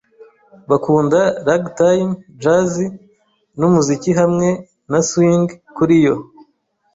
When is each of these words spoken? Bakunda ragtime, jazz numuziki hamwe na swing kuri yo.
Bakunda 0.69 1.19
ragtime, 1.47 2.11
jazz 2.41 2.73
numuziki 3.57 4.11
hamwe 4.19 4.49
na 4.91 4.99
swing 5.07 5.47
kuri 5.75 5.95
yo. 6.05 6.15